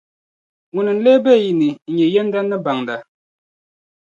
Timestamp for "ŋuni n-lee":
0.73-1.19